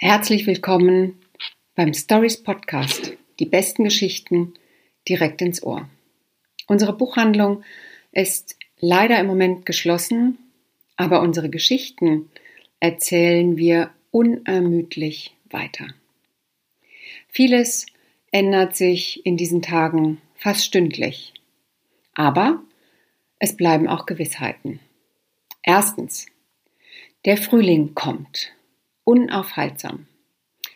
Herzlich 0.00 0.46
willkommen 0.46 1.18
beim 1.74 1.92
Stories 1.92 2.40
Podcast. 2.44 3.14
Die 3.40 3.46
besten 3.46 3.82
Geschichten 3.82 4.54
direkt 5.08 5.42
ins 5.42 5.60
Ohr. 5.60 5.90
Unsere 6.68 6.96
Buchhandlung 6.96 7.64
ist 8.12 8.56
leider 8.78 9.18
im 9.18 9.26
Moment 9.26 9.66
geschlossen, 9.66 10.38
aber 10.94 11.20
unsere 11.20 11.50
Geschichten 11.50 12.30
erzählen 12.78 13.56
wir 13.56 13.90
unermüdlich 14.12 15.34
weiter. 15.50 15.88
Vieles 17.26 17.84
ändert 18.30 18.76
sich 18.76 19.26
in 19.26 19.36
diesen 19.36 19.62
Tagen 19.62 20.22
fast 20.36 20.64
stündlich. 20.64 21.34
Aber 22.14 22.62
es 23.40 23.56
bleiben 23.56 23.88
auch 23.88 24.06
Gewissheiten. 24.06 24.78
Erstens, 25.64 26.26
der 27.24 27.36
Frühling 27.36 27.96
kommt 27.96 28.52
unaufhaltsam. 29.08 30.06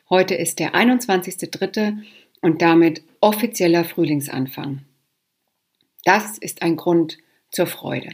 Heute 0.08 0.34
ist 0.34 0.58
der 0.58 0.74
21.3. 0.74 1.98
und 2.40 2.62
damit 2.62 3.02
offizieller 3.20 3.84
Frühlingsanfang. 3.84 4.86
Das 6.06 6.38
ist 6.38 6.62
ein 6.62 6.76
Grund 6.76 7.18
zur 7.50 7.66
Freude. 7.66 8.08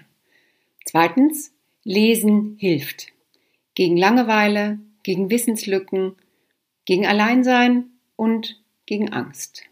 Zweitens, 0.84 1.52
Lesen 1.84 2.56
hilft. 2.58 3.12
Gegen 3.76 3.96
Langeweile, 3.96 4.80
gegen 5.04 5.30
Wissenslücken, 5.30 6.16
gegen 6.84 7.06
Alleinsein 7.06 7.84
und 8.16 8.60
gegen 8.86 9.12
Angst. 9.12 9.62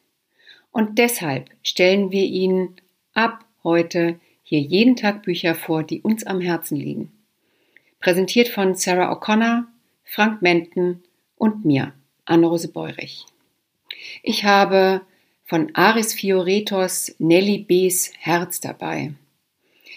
Und 0.71 0.99
deshalb 0.99 1.51
stellen 1.65 2.13
wir 2.13 2.23
Ihnen 2.25 2.77
ab 3.15 3.45
heute 3.65 4.21
hier 4.45 4.61
jeden 4.61 4.95
Tag 4.95 5.25
Bücher 5.25 5.57
vor, 5.57 5.83
die 5.83 6.03
uns 6.03 6.23
am 6.25 6.41
Herzen 6.41 6.77
liegen. 6.77 7.11
Präsentiert 7.99 8.47
von 8.47 8.77
Sarah 8.77 9.13
O'Connor, 9.13 9.65
Frank 10.07 10.41
Menten 10.41 11.03
und 11.37 11.65
mir, 11.65 11.93
Anne-Rose 12.25 12.69
Beurich. 12.69 13.27
Ich 14.23 14.45
habe 14.45 15.03
von 15.45 15.75
Aris 15.75 16.15
Fioretos 16.15 17.15
Nelly 17.19 17.59
B.'s 17.59 18.13
Herz 18.19 18.61
dabei. 18.61 19.13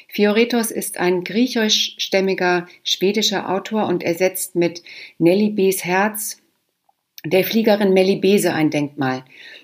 Fioretos 0.10 0.72
ist 0.72 1.00
ein 1.00 1.24
griechischstämmiger 1.24 2.68
schwedischer 2.84 3.50
Autor 3.50 3.88
und 3.88 4.04
ersetzt 4.04 4.56
mit 4.56 4.84
Nelly 5.20 5.52
B.'s 5.52 5.86
Herz 5.86 6.42
der 7.26 7.44
Fliegerin 7.44 7.94
Melly 7.94 8.16
Bese 8.16 8.54
ein 8.54 8.70
Denkmal. 8.72 9.24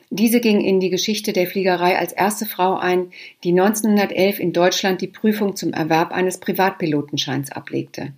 Diese 0.09 0.39
ging 0.41 0.62
in 0.62 0.80
die 0.80 0.89
Geschichte 0.89 1.34
der 1.34 1.47
Fliegerei 1.47 1.97
als 1.97 2.14
erste 2.14 2.45
Frau 2.45 2.75
ein, 2.75 3.12
die 3.44 3.52
1911 3.52 4.39
in 4.39 4.53
Deutschland 4.53 5.02
die 5.02 5.08
Prüfung 5.08 5.56
zum 5.56 5.73
Erwerb 5.73 6.12
eines 6.12 6.39
Privatpilotenscheins 6.39 7.52
ablegte. 7.52 8.14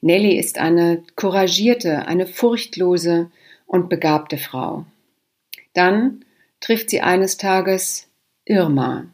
Nelly 0.00 0.38
ist 0.38 0.58
eine 0.58 1.02
couragierte, 1.16 2.06
eine 2.06 2.26
furchtlose 2.26 3.30
und 3.66 3.88
begabte 3.88 4.38
Frau. 4.38 4.86
Dann 5.74 6.24
trifft 6.60 6.90
sie 6.90 7.00
eines 7.00 7.36
Tages 7.36 8.08
Irma 8.44 9.06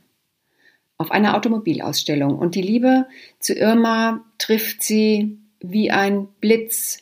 auf 0.97 1.11
einer 1.11 1.37
Automobilausstellung 1.37 2.39
und 2.39 2.55
die 2.55 2.63
Liebe 2.63 3.07
zu 3.39 3.55
Irma 3.55 4.25
trifft 4.39 4.83
sie 4.83 5.39
wie 5.61 5.91
ein 5.91 6.29
Blitz, 6.41 6.99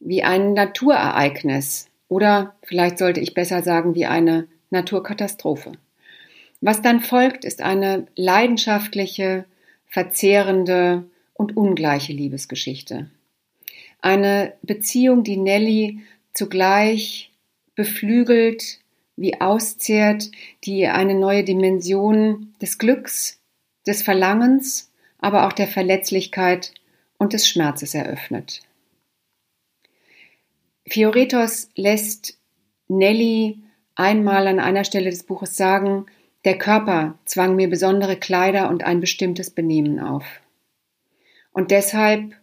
wie 0.00 0.22
ein 0.22 0.54
Naturereignis 0.54 1.88
oder 2.08 2.56
vielleicht 2.62 2.98
sollte 2.98 3.20
ich 3.20 3.34
besser 3.34 3.62
sagen 3.62 3.94
wie 3.94 4.06
eine 4.06 4.48
Naturkatastrophe. 4.70 5.72
Was 6.60 6.82
dann 6.82 7.00
folgt, 7.00 7.44
ist 7.44 7.62
eine 7.62 8.06
leidenschaftliche, 8.16 9.44
verzehrende 9.86 11.04
und 11.34 11.56
ungleiche 11.56 12.12
Liebesgeschichte. 12.12 13.10
Eine 14.00 14.54
Beziehung, 14.62 15.24
die 15.24 15.36
Nelly 15.36 16.00
zugleich 16.32 17.32
beflügelt, 17.74 18.80
wie 19.16 19.40
auszehrt, 19.40 20.30
die 20.64 20.86
eine 20.86 21.14
neue 21.14 21.44
Dimension 21.44 22.54
des 22.60 22.78
Glücks, 22.78 23.40
des 23.86 24.02
Verlangens, 24.02 24.92
aber 25.18 25.46
auch 25.46 25.52
der 25.52 25.66
Verletzlichkeit 25.66 26.72
und 27.18 27.32
des 27.32 27.48
Schmerzes 27.48 27.94
eröffnet. 27.94 28.62
Fioretos 30.86 31.68
lässt 31.74 32.38
Nelly 32.86 33.58
einmal 33.94 34.46
an 34.46 34.60
einer 34.60 34.84
Stelle 34.84 35.10
des 35.10 35.24
Buches 35.24 35.56
sagen, 35.56 36.06
der 36.44 36.56
Körper 36.56 37.18
zwang 37.24 37.56
mir 37.56 37.68
besondere 37.68 38.16
Kleider 38.16 38.70
und 38.70 38.84
ein 38.84 39.00
bestimmtes 39.00 39.50
Benehmen 39.50 39.98
auf. 39.98 40.24
Und 41.52 41.72
deshalb 41.72 42.34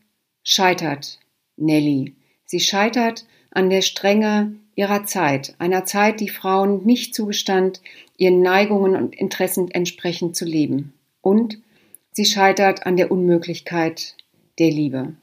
scheitert 0.43 1.19
Nelly. 1.57 2.15
Sie 2.45 2.59
scheitert 2.59 3.25
an 3.51 3.69
der 3.69 3.81
Strenge 3.81 4.55
ihrer 4.75 5.05
Zeit, 5.05 5.55
einer 5.57 5.85
Zeit, 5.85 6.19
die 6.19 6.29
Frauen 6.29 6.85
nicht 6.85 7.15
zugestand, 7.15 7.81
ihren 8.17 8.41
Neigungen 8.41 8.95
und 8.95 9.15
Interessen 9.15 9.71
entsprechend 9.71 10.35
zu 10.35 10.45
leben. 10.45 10.93
Und 11.21 11.59
sie 12.11 12.25
scheitert 12.25 12.85
an 12.85 12.97
der 12.97 13.11
Unmöglichkeit 13.11 14.15
der 14.59 14.69
Liebe. 14.69 15.15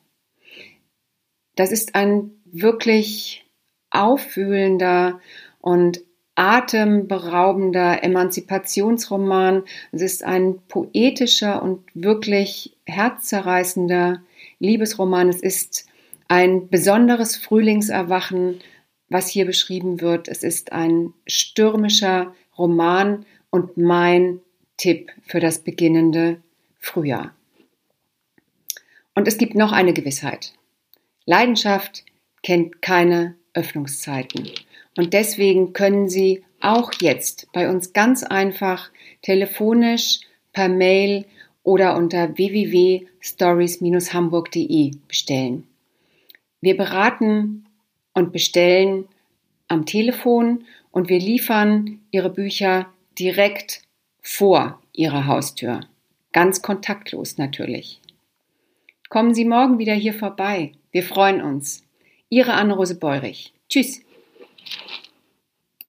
Das 1.55 1.71
ist 1.71 1.95
ein 1.95 2.31
wirklich 2.45 3.45
aufwühlender 3.91 5.21
und 5.61 6.03
atemberaubender 6.35 8.03
Emanzipationsroman. 8.03 9.65
Es 9.93 10.01
ist 10.01 10.25
ein 10.25 10.59
poetischer 10.69 11.63
und 11.63 11.85
wirklich 11.95 12.75
herzzerreißender 12.87 14.23
Liebesroman. 14.59 15.29
Es 15.29 15.43
ist 15.43 15.87
ein 16.33 16.69
besonderes 16.71 17.37
Frühlingserwachen, 17.37 18.61
was 19.11 19.29
hier 19.29 19.45
beschrieben 19.45 20.01
wird. 20.01 20.29
Es 20.29 20.43
ist 20.43 20.73
ein 20.73 21.13
stürmischer 21.27 22.35
Roman 22.57 23.27
und 23.51 23.77
mein 23.77 24.41
Tipp 24.79 25.13
für 25.27 25.41
das 25.41 25.59
beginnende 25.59 26.41
Frühjahr. 26.79 27.35
Und 29.15 29.29
es 29.29 29.37
gibt 29.37 29.55
noch 29.55 29.73
eine 29.73 29.93
Gewissheit. 29.93 30.55
Leidenschaft 31.27 32.07
kennt 32.43 32.81
keine 32.81 33.35
Öffnungszeiten. 33.53 34.53
Und 34.97 35.13
deswegen 35.13 35.75
können 35.75 36.09
Sie 36.09 36.43
auch 36.63 36.95
jetzt 37.03 37.49
bei 37.53 37.69
uns 37.69 37.93
ganz 37.93 38.23
einfach 38.23 38.91
telefonisch, 39.21 40.21
per 40.55 40.71
Mail 40.71 41.27
oder 41.63 41.95
unter 41.95 42.39
www.stories-hamburg.de 42.39 44.93
bestellen. 45.07 45.67
Wir 46.63 46.77
beraten 46.77 47.67
und 48.15 48.33
bestellen 48.33 49.09
am 49.67 49.85
Telefon 49.85 50.65
und 50.93 51.09
wir 51.09 51.19
liefern 51.19 51.99
Ihre 52.13 52.31
Bücher 52.31 52.87
direkt 53.19 53.83
vor 54.23 54.81
Ihrer 54.93 55.27
Haustür. 55.27 55.81
Ganz 56.33 56.63
kontaktlos 56.63 57.37
natürlich. 57.37 58.01
Kommen 59.09 59.35
Sie 59.35 59.45
morgen 59.45 59.79
wieder 59.79 59.95
hier 59.95 60.15
vorbei. 60.15 60.73
Wir 60.93 61.03
freuen 61.03 61.43
uns. 61.43 61.85
Ihre 62.29 62.55
Anne-Rose 62.55 62.95
Beurich. 62.95 63.53
Tschüss. 63.69 64.01